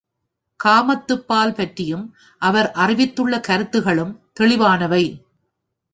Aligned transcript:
காமத்துப்பால் 0.59 1.53
பற்றியும் 1.53 2.05
அவர் 2.41 2.71
அறிவித்துள்ள 2.71 3.39
கருத்துக்களும் 3.39 4.13
தெளிவானவை. 4.39 5.03